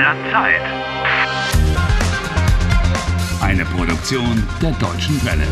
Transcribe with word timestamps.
der 0.00 0.16
Zeit. 0.32 0.62
Eine 3.42 3.66
Produktion 3.66 4.42
der 4.62 4.70
Deutschen 4.72 5.22
Welle. 5.26 5.46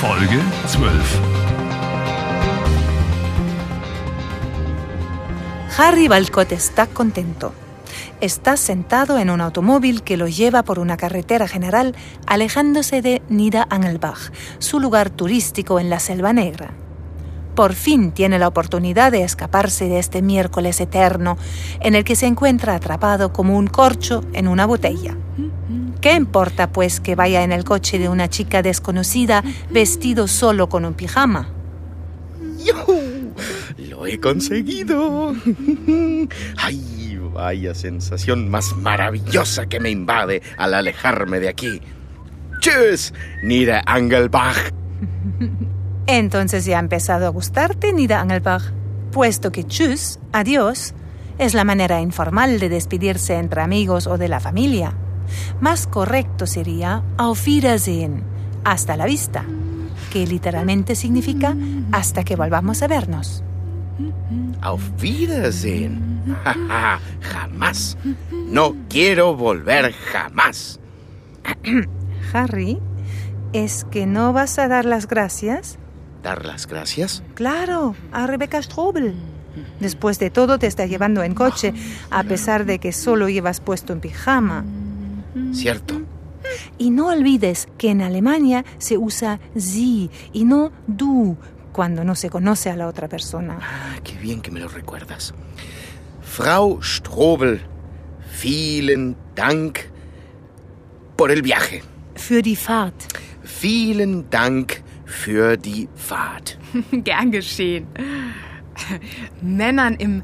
Folge 0.00 0.40
12. 0.66 1.20
Harry 5.78 6.08
Balcott 6.08 6.50
está 6.50 6.88
contento. 6.88 7.52
Está 8.20 8.56
sentado 8.56 9.18
en 9.18 9.30
un 9.30 9.40
automóvil 9.40 10.02
que 10.02 10.16
lo 10.16 10.26
lleva 10.26 10.64
por 10.64 10.80
una 10.80 10.96
carretera 10.96 11.46
general 11.46 11.94
alejándose 12.26 13.00
de 13.00 13.22
Nida 13.28 13.68
Angelbach, 13.70 14.32
su 14.58 14.80
lugar 14.80 15.08
turístico 15.10 15.78
en 15.78 15.88
la 15.88 16.00
Selva 16.00 16.32
Negra. 16.32 16.87
Por 17.58 17.74
fin 17.74 18.12
tiene 18.12 18.38
la 18.38 18.46
oportunidad 18.46 19.10
de 19.10 19.24
escaparse 19.24 19.88
de 19.88 19.98
este 19.98 20.22
miércoles 20.22 20.80
eterno 20.80 21.36
en 21.80 21.96
el 21.96 22.04
que 22.04 22.14
se 22.14 22.26
encuentra 22.26 22.76
atrapado 22.76 23.32
como 23.32 23.58
un 23.58 23.66
corcho 23.66 24.24
en 24.32 24.46
una 24.46 24.64
botella. 24.64 25.16
¿Qué 26.00 26.14
importa 26.14 26.70
pues 26.70 27.00
que 27.00 27.16
vaya 27.16 27.42
en 27.42 27.50
el 27.50 27.64
coche 27.64 27.98
de 27.98 28.08
una 28.08 28.28
chica 28.28 28.62
desconocida 28.62 29.42
vestido 29.72 30.28
solo 30.28 30.68
con 30.68 30.84
un 30.84 30.94
pijama? 30.94 31.48
¡Yujú! 32.64 33.34
¡Lo 33.90 34.06
he 34.06 34.20
conseguido! 34.20 35.34
¡Ay! 36.58 37.18
Vaya 37.32 37.74
sensación 37.74 38.48
más 38.48 38.76
maravillosa 38.76 39.66
que 39.66 39.80
me 39.80 39.90
invade 39.90 40.42
al 40.58 40.74
alejarme 40.74 41.40
de 41.40 41.48
aquí. 41.48 41.82
¡Tschüss, 42.60 43.12
Nida 43.42 43.82
Angelbach! 43.84 44.72
Entonces 46.08 46.64
ya 46.64 46.78
ha 46.78 46.80
empezado 46.80 47.26
a 47.26 47.28
gustarte, 47.28 47.92
Nida 47.92 48.22
Angelbach, 48.22 48.72
puesto 49.12 49.52
que 49.52 49.64
tschüss, 49.64 50.18
adiós, 50.32 50.94
es 51.36 51.52
la 51.52 51.64
manera 51.64 52.00
informal 52.00 52.58
de 52.58 52.70
despedirse 52.70 53.34
entre 53.34 53.60
amigos 53.60 54.06
o 54.06 54.16
de 54.16 54.28
la 54.28 54.40
familia. 54.40 54.94
Más 55.60 55.86
correcto 55.86 56.46
sería 56.46 57.02
auf 57.18 57.46
Wiedersehen, 57.46 58.22
hasta 58.64 58.96
la 58.96 59.04
vista, 59.04 59.44
que 60.10 60.26
literalmente 60.26 60.96
significa 60.96 61.54
hasta 61.92 62.24
que 62.24 62.36
volvamos 62.36 62.82
a 62.82 62.88
vernos. 62.88 63.44
Auf 64.62 64.82
Wiedersehen. 65.02 66.22
jamás. 67.20 67.98
No 68.32 68.74
quiero 68.88 69.36
volver 69.36 69.92
jamás. 69.92 70.80
Harry, 72.32 72.78
¿es 73.52 73.84
que 73.84 74.06
no 74.06 74.32
vas 74.32 74.58
a 74.58 74.68
dar 74.68 74.86
las 74.86 75.06
gracias? 75.06 75.78
¿Dar 76.28 76.44
las 76.44 76.66
gracias? 76.66 77.22
Claro, 77.36 77.94
a 78.12 78.26
Rebecca 78.26 78.60
Strobel. 78.60 79.14
Después 79.80 80.18
de 80.18 80.28
todo 80.28 80.58
te 80.58 80.66
está 80.66 80.84
llevando 80.84 81.22
en 81.22 81.34
coche, 81.34 81.72
a 82.10 82.22
pesar 82.22 82.66
de 82.66 82.78
que 82.78 82.92
solo 82.92 83.30
llevas 83.30 83.60
puesto 83.60 83.94
en 83.94 84.00
pijama. 84.00 84.62
Cierto. 85.54 86.02
Y 86.76 86.90
no 86.90 87.06
olvides 87.06 87.66
que 87.78 87.88
en 87.88 88.02
Alemania 88.02 88.66
se 88.76 88.98
usa 88.98 89.40
sie 89.56 90.10
y 90.34 90.44
no 90.44 90.70
du 90.86 91.38
cuando 91.72 92.04
no 92.04 92.14
se 92.14 92.28
conoce 92.28 92.68
a 92.68 92.76
la 92.76 92.88
otra 92.88 93.08
persona. 93.08 93.58
Ah, 93.62 93.98
qué 94.04 94.14
bien 94.18 94.42
que 94.42 94.50
me 94.50 94.60
lo 94.60 94.68
recuerdas. 94.68 95.32
Frau 96.20 96.82
Strobel, 96.82 97.62
vielen 98.42 99.16
Dank 99.34 99.78
por 101.16 101.30
el 101.30 101.40
viaje. 101.40 101.82
Für 102.16 102.42
die 102.42 102.54
Fahrt. 102.54 103.16
Vielen 103.62 104.28
Dank 104.28 104.87
für 105.18 105.56
die 105.56 105.88
Fahrt. 105.94 106.58
Gern 106.92 107.30
geschehen. 107.32 107.86
Männern 109.42 109.94
im 109.94 110.22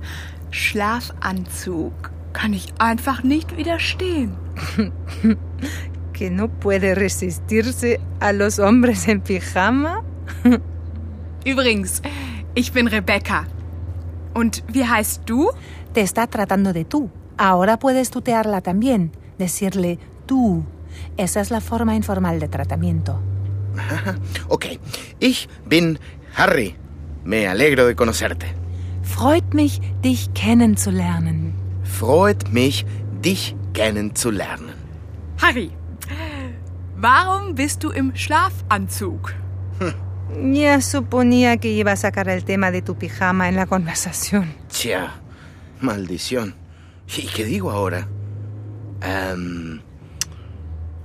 Schlafanzug 0.50 2.12
kann 2.32 2.52
ich 2.52 2.72
einfach 2.78 3.22
nicht 3.22 3.56
widerstehen. 3.56 4.36
que 6.12 6.30
no 6.30 6.48
puede 6.48 6.94
resistirse 6.94 7.98
a 8.20 8.32
los 8.32 8.58
hombres 8.58 9.08
en 9.08 9.20
pijama? 9.20 10.02
Übrigens, 11.44 12.00
ich 12.54 12.72
bin 12.72 12.86
Rebecca. 12.86 13.46
Und 14.32 14.62
wie 14.68 14.84
heißt 14.84 15.22
du? 15.26 15.50
Te 15.92 16.00
está 16.00 16.26
tratando 16.28 16.72
de 16.72 16.84
tú. 16.84 17.10
Ahora 17.36 17.78
puedes 17.78 18.10
tutearla 18.10 18.60
también, 18.60 19.10
decirle 19.38 19.98
tú. 20.26 20.64
Esa 21.16 21.40
es 21.40 21.50
la 21.50 21.60
forma 21.60 21.96
informal 21.96 22.38
de 22.38 22.48
tratamiento. 22.48 23.20
ok, 24.48 24.78
ich 25.20 25.48
bin 25.66 25.98
Harry. 26.34 26.76
Me 27.24 27.48
alegro 27.48 27.86
de 27.86 27.94
conocerte. 27.94 28.46
Freut 29.02 29.54
mich, 29.54 29.80
dich 30.02 30.32
kennenzulernen. 30.34 31.54
Freut 31.84 32.52
mich, 32.52 32.84
dich 33.24 33.54
kennenzulernen. 33.72 34.74
Harry, 35.40 35.70
warum 36.96 37.54
bist 37.54 37.82
du 37.82 37.90
im 37.90 38.14
Schlafanzug? 38.14 39.34
Ya 40.42 40.80
suponía 40.80 41.58
que 41.58 41.70
iba 41.70 41.92
a 41.92 41.96
sacar 41.96 42.28
el 42.28 42.44
tema 42.44 42.70
de 42.70 42.82
tu 42.82 42.94
pijama 42.96 43.48
en 43.48 43.56
la 43.56 43.66
conversación. 43.66 44.54
Tja, 44.68 45.14
maldición. 45.80 46.54
¿Y 47.16 47.26
qué 47.26 47.44
digo 47.44 47.70
ahora? 47.70 48.08
Ähm, 49.02 49.80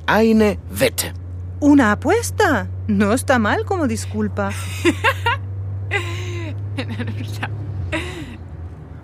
eine 0.07 0.57
Wette. 0.71 1.13
¿Una 1.61 1.91
apuesta? 1.91 2.67
No 2.87 3.11
está 3.11 3.37
mal 3.37 3.65
como 3.65 3.87
disculpa. 3.87 4.51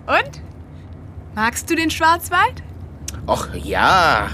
Und? 0.06 0.42
Magst 1.34 1.68
du 1.68 1.74
den 1.74 1.90
Schwarzwald? 1.90 2.62
Och 3.26 3.48
ja, 3.54 4.30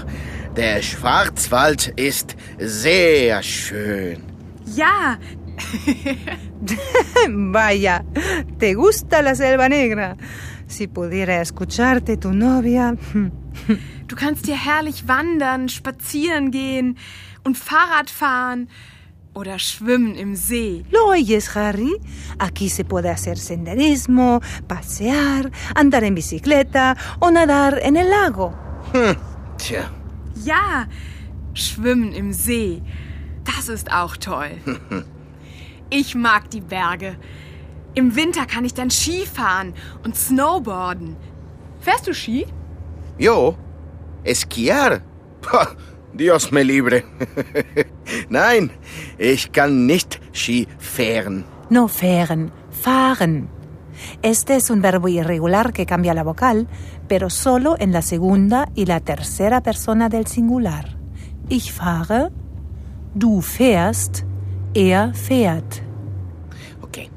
der 0.55 0.81
Schwarzwald 0.81 1.87
ist 1.97 2.37
sehr 2.59 3.43
schön. 3.43 4.23
Ja. 4.65 5.17
Vaya, 7.29 8.05
¿te 8.57 8.73
gusta 8.73 9.21
la 9.21 9.35
selva 9.35 9.67
negra? 9.67 10.15
Si 10.67 10.87
pudiera 10.87 11.41
escucharte 11.41 12.17
tu 12.17 12.31
novia. 12.31 12.95
Du 14.07 14.15
kannst 14.15 14.45
hier 14.45 14.57
herrlich 14.57 15.07
wandern, 15.07 15.67
spazieren 15.69 16.51
gehen 16.51 16.97
und 17.43 17.57
Fahrrad 17.57 18.09
fahren 18.09 18.69
oder 19.33 19.59
schwimmen 19.59 20.15
im 20.15 20.35
See. 20.35 20.85
¿Lo 20.91 21.09
oyes, 21.09 21.55
Harry? 21.55 21.91
Aquí 22.37 22.69
se 22.69 22.83
puede 22.83 23.09
hacer 23.09 23.37
senderismo, 23.37 24.41
pasear, 24.67 25.49
andar 25.75 26.03
en 26.03 26.15
bicicleta 26.15 26.95
o 27.19 27.31
nadar 27.31 27.79
en 27.81 27.95
el 27.95 28.09
lago. 28.09 28.53
Hm, 28.91 29.15
tja. 29.57 29.89
Ja, 30.35 30.87
schwimmen 31.53 32.13
im 32.13 32.31
See. 32.33 32.81
Das 33.43 33.69
ist 33.69 33.91
auch 33.91 34.17
toll. 34.17 34.51
Ich 35.89 36.15
mag 36.15 36.49
die 36.49 36.61
Berge. 36.61 37.17
Im 37.93 38.15
Winter 38.15 38.47
kann 38.47 38.65
ich 38.65 38.73
dann 38.73 38.89
Ski 38.89 39.27
fahren 39.27 39.75
und 40.03 40.15
Snowboarden. 40.15 41.15
Fährst 41.81 42.07
du 42.07 42.15
Ski? 42.15 42.47
Yo, 43.19 43.55
esquiar. 44.23 45.01
Dios 46.13 46.51
me 46.51 46.63
libre. 46.63 47.03
Nein, 48.29 48.71
ich 49.17 49.51
kann 49.51 49.85
nicht 49.85 50.19
Ski 50.31 50.67
fahren. 50.77 51.43
No 51.69 51.87
fahren, 51.87 52.51
fahren. 52.69 53.49
Este 54.21 54.55
es 54.55 54.69
un 54.69 54.81
verbo 54.81 55.07
irregular 55.07 55.73
que 55.73 55.85
cambia 55.85 56.13
la 56.13 56.23
vocal, 56.23 56.67
pero 57.07 57.29
solo 57.29 57.75
en 57.79 57.91
la 57.91 58.01
segunda 58.01 58.69
y 58.75 58.85
la 58.85 58.99
tercera 58.99 59.61
persona 59.61 60.09
del 60.09 60.27
singular. 60.27 60.97
Ich 61.49 61.73
fahre, 61.73 62.31
du 63.15 63.41
fährst, 63.41 64.25
er 64.73 65.13
fährt. 65.13 65.81
Okay. 66.81 67.09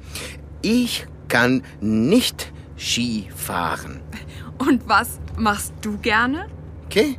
Ich 0.62 1.06
kann 1.28 1.62
nicht 1.80 2.52
Ski 2.76 3.28
fahren. 3.34 4.00
Und 4.58 4.88
was 4.88 5.20
machst 5.36 5.74
du 5.82 5.98
gerne? 5.98 6.46
¿Qué? 6.88 7.18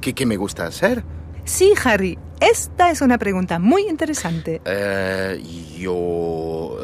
¿Qué, 0.00 0.14
qué 0.14 0.26
me 0.26 0.36
gusta 0.36 0.66
hacer? 0.66 1.04
Sí, 1.44 1.72
Harry, 1.84 2.18
esta 2.40 2.90
es 2.90 3.00
una 3.00 3.18
pregunta 3.18 3.58
muy 3.58 3.86
interesante. 3.88 4.60
Äh, 4.64 5.40
yo. 5.78 6.76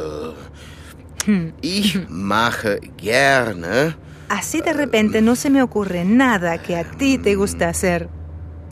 Äh, 1.27 1.53
ich 1.63 2.09
mache 2.09 2.81
gerne. 2.97 3.97
Así 4.29 4.61
de 4.61 4.73
repente 4.73 5.23
no 5.23 5.37
se 5.37 5.51
me 5.51 5.63
ocurre 5.63 6.05
nada 6.05 6.59
que 6.59 6.77
a 6.77 6.85
ti 6.85 7.19
te 7.19 7.35
gusta 7.35 7.69
hacer. 7.69 8.09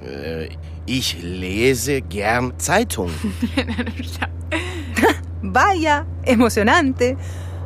Äh, 0.03 0.51
ich 0.87 1.23
lese 1.23 2.03
gern 2.03 2.55
Zeitung. 2.59 3.11
Vaya, 5.43 6.07
emocionante. 6.25 7.17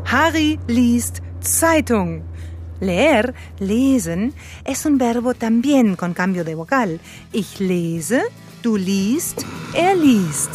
Harry 0.06 0.58
liest 0.66 1.20
Zeitung. 1.42 2.22
Leer, 2.80 3.34
lesen, 3.58 4.32
es 4.64 4.86
un 4.86 4.98
verbo 4.98 5.34
también 5.34 5.96
con 5.96 6.14
cambio 6.14 6.44
de 6.44 6.54
vocal. 6.54 7.00
Ich 7.32 7.60
lese, 7.60 8.22
du 8.62 8.76
liest, 8.76 9.42
er 9.74 9.96
liest. 9.96 10.50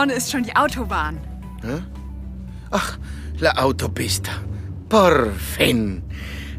Vorne 0.00 0.14
ist 0.14 0.30
schon 0.30 0.42
die 0.42 0.56
Autobahn. 0.56 1.20
Ach, 2.70 2.98
la 3.38 3.50
autopista. 3.50 4.32
Por 4.88 5.32
fin. 5.34 6.02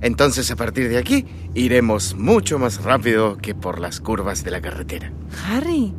Entonces 0.02 0.52
a 0.52 0.56
partir 0.56 0.90
de 0.90 0.98
aquí 1.00 1.26
iremos 1.56 2.14
mucho 2.14 2.60
más 2.60 2.84
rápido 2.84 3.38
que 3.38 3.56
por 3.56 3.80
las 3.80 4.00
curvas 4.00 4.44
de 4.44 4.52
la 4.52 4.62
carretera. 4.62 5.12
Harry, 5.48 5.92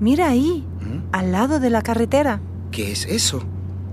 mira 0.00 0.30
ahí, 0.30 0.66
al 1.12 1.30
lado 1.30 1.60
de 1.60 1.70
la 1.70 1.82
carretera. 1.82 2.40
¿Qué 2.72 2.90
es 2.90 3.06
eso? 3.06 3.44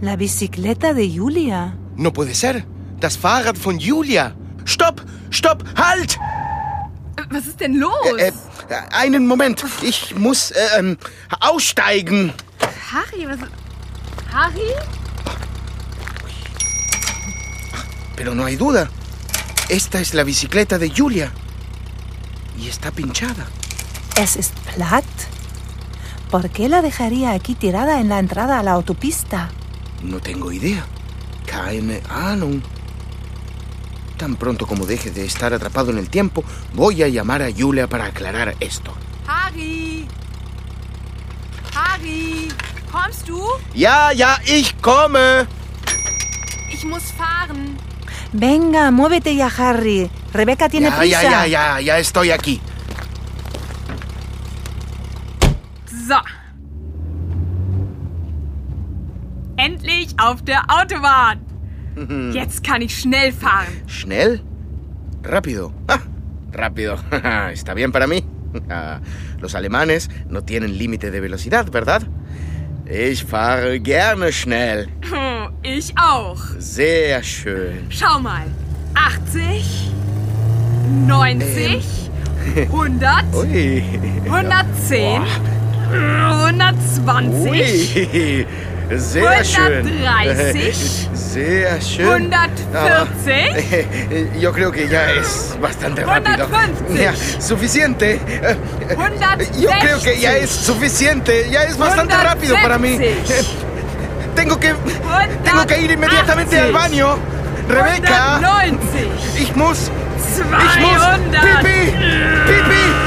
La 0.01 0.15
bicicleta 0.15 0.95
de 0.95 1.07
Julia. 1.07 1.77
No 1.97 2.11
puede 2.13 2.33
ser. 2.33 2.65
Das 2.99 3.15
Fahrrad 3.15 3.57
von 3.57 3.77
Julia. 3.79 4.35
Stopp! 4.65 5.01
Stopp! 5.29 5.63
Halt! 5.75 6.17
Was 7.29 7.45
ist 7.45 7.59
denn 7.59 7.75
los? 7.75 7.91
Äh, 8.17 8.29
äh, 8.29 8.33
einen 8.91 9.27
Moment. 9.27 9.63
Ich 9.83 10.15
muss 10.15 10.51
äh, 10.51 10.79
ähm, 10.79 10.97
aussteigen. 11.39 12.33
Harry, 12.97 13.27
was. 13.27 13.37
Harry? 14.33 14.73
Pero 18.15 18.33
no 18.33 18.43
hay 18.45 18.55
duda. 18.55 18.89
Esta 19.69 19.99
es 19.99 20.15
la 20.15 20.23
bicicleta 20.23 20.79
de 20.79 20.89
Julia. 20.89 21.31
Y 22.57 22.67
está 22.67 22.89
pinchada. 22.89 23.45
¿Es 24.15 24.35
ist 24.35 24.55
platt? 24.73 25.05
¿Por 26.31 26.49
qué 26.49 26.69
la 26.69 26.81
dejaría 26.81 27.33
aquí 27.33 27.53
tirada 27.53 27.99
en 27.99 28.09
la 28.09 28.17
entrada 28.17 28.57
a 28.57 28.63
la 28.63 28.71
autopista? 28.71 29.51
No 30.01 30.19
tengo 30.19 30.51
idea. 30.51 30.83
Keine 31.45 32.01
Ahnung. 32.09 32.61
Tan 34.17 34.37
pronto 34.37 34.65
como 34.65 34.87
deje 34.87 35.11
de 35.11 35.23
estar 35.23 35.53
atrapado 35.53 35.91
en 35.91 35.99
el 35.99 36.09
tiempo, 36.09 36.43
voy 36.73 37.03
a 37.03 37.07
llamar 37.07 37.43
a 37.43 37.51
Julia 37.55 37.87
para 37.87 38.05
aclarar 38.05 38.55
esto. 38.59 38.91
Harry! 39.27 40.07
Harry! 41.75 42.49
Kommst 42.91 43.27
du? 43.27 43.41
Ja, 43.73 44.11
ja, 44.11 44.37
ich 44.45 44.79
komme. 44.81 45.47
Ich 46.71 46.83
muss 46.85 47.11
fahren. 47.11 47.77
Venga, 48.33 48.91
muévete 48.91 49.29
ya, 49.31 49.49
Harry. 49.57 50.09
Rebeca 50.33 50.67
tiene 50.69 50.87
Ya, 50.89 50.91
prisa. 50.97 51.21
ya, 51.23 51.31
ya, 51.31 51.45
ya, 51.45 51.79
ya 51.79 51.97
estoy 51.99 52.31
aquí. 52.31 52.59
So. 56.07 56.15
Endlich 59.57 60.09
auf 60.17 60.41
der 60.43 60.61
Autobahn. 60.69 61.39
Jetzt 62.33 62.63
kann 62.63 62.81
ich 62.81 62.95
schnell 62.97 63.31
fahren. 63.33 63.81
¿Schnell? 63.87 64.39
Rápido. 65.23 65.73
Ah, 65.87 65.99
rápido. 66.53 66.95
Está 67.51 67.73
bien 67.73 67.91
para 67.91 68.07
mí. 68.07 68.23
Ah, 68.69 69.01
Los 69.39 69.55
alemanes 69.55 70.09
no 70.29 70.41
tienen 70.41 70.77
límite 70.77 71.11
de 71.11 71.19
velocidad, 71.19 71.69
¿verdad? 71.69 72.01
Ich 72.89 73.23
fahre 73.25 73.79
gerne 73.79 74.31
schnell. 74.31 74.87
Oh, 75.13 75.49
Ich 75.63 75.93
auch. 75.97 76.37
Sehr 76.57 77.21
schön. 77.21 77.87
Schau 77.89 78.19
mal. 78.19 78.45
80, 78.95 79.91
90, 81.05 81.83
100, 82.71 83.11
Ui. 83.35 83.83
110, 84.25 85.21
120, 85.91 87.51
Ui. 87.51 88.45
Sehr 88.95 89.43
schön. 89.43 89.87
130, 89.87 91.09
Sehr 91.13 91.81
schön. 91.81 92.07
140, 92.71 94.39
Yo 94.39 94.51
creo 94.53 94.71
que 94.71 94.87
ya 94.87 95.11
es 95.11 95.55
bastante 95.61 96.03
rápido. 96.03 96.47
150. 96.47 96.93
Ya, 97.01 97.13
suficiente. 97.41 98.19
Eh, 98.27 98.57
160. 98.89 99.59
Yo 99.59 99.69
creo 99.81 100.01
que 100.01 100.19
ya 100.19 100.37
es 100.37 100.49
suficiente. 100.49 101.49
Ya 101.49 101.63
es 101.63 101.77
bastante 101.77 102.15
rápido 102.15 102.55
para 102.61 102.77
mí. 102.77 102.97
170. 102.97 103.33
Eh, 103.33 103.45
Tengo 104.35 104.59
que. 104.59 104.73
Tengo 105.43 105.65
que 105.65 105.81
ir 105.81 105.91
inmediatamente 105.91 106.59
al 106.59 106.71
180. 106.71 106.79
baño. 106.79 107.17
Rebeca. 107.67 108.39
190, 108.39 109.39
Ich 109.39 109.55
muss. 109.55 109.91
Ich 110.19 110.79
muss. 110.81 111.01
200. 111.01 111.41
Pipi. 111.41 111.91
Pipi. 112.47 113.06